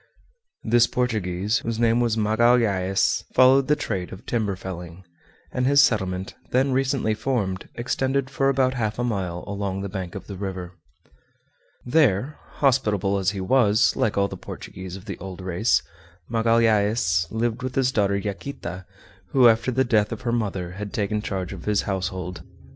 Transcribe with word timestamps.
This 0.63 0.87
Portuguese, 0.87 1.59
whose 1.59 1.77
name 1.79 1.99
was 1.99 2.17
Magalhaës, 2.17 3.23
followed 3.35 3.67
the 3.67 3.75
trade 3.75 4.11
of 4.11 4.25
timber 4.25 4.55
felling, 4.55 5.03
and 5.51 5.67
his 5.67 5.79
settlement, 5.79 6.33
then 6.49 6.71
recently 6.71 7.13
formed, 7.13 7.69
extended 7.75 8.27
for 8.27 8.49
about 8.49 8.73
half 8.73 8.97
a 8.97 9.03
mile 9.03 9.43
along 9.45 9.81
the 9.81 9.89
bank 9.89 10.15
of 10.15 10.25
the 10.25 10.35
river. 10.35 10.71
There, 11.85 12.39
hospitable 12.53 13.19
as 13.19 13.29
he 13.29 13.41
was, 13.41 13.95
like 13.95 14.17
all 14.17 14.27
the 14.27 14.37
Portuguese 14.37 14.95
of 14.95 15.05
the 15.05 15.19
old 15.19 15.39
race, 15.39 15.83
Magalhaës 16.31 17.29
lived 17.29 17.61
with 17.61 17.75
his 17.75 17.91
daughter 17.91 18.17
Yaquita, 18.17 18.87
who 19.33 19.47
after 19.47 19.69
the 19.69 19.83
death 19.85 20.11
of 20.11 20.21
her 20.21 20.31
mother 20.31 20.71
had 20.71 20.93
taken 20.93 21.21
charge 21.21 21.53
of 21.53 21.65
his 21.65 21.83
household. 21.83 22.41